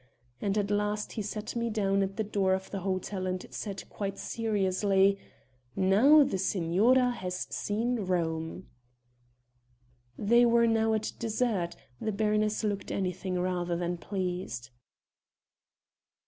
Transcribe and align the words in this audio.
And 0.41 0.57
at 0.57 0.71
last 0.71 1.11
he 1.11 1.21
set 1.21 1.55
me 1.55 1.69
down 1.69 2.01
at 2.01 2.17
the 2.17 2.23
door 2.23 2.55
of 2.55 2.71
the 2.71 2.79
hotel 2.79 3.27
and 3.27 3.45
said 3.51 3.87
quite 3.91 4.17
seriously: 4.17 5.19
'Now 5.75 6.23
the 6.23 6.39
signora 6.39 7.11
has 7.11 7.41
seen 7.53 7.97
Rome.'" 7.97 8.65
They 10.17 10.43
were 10.43 10.65
now 10.65 10.95
at 10.95 11.11
dessert; 11.19 11.75
the 11.99 12.11
baroness 12.11 12.63
looked 12.63 12.89
anything 12.89 13.37
rather 13.39 13.75
than 13.75 13.99
pleased. 13.99 14.71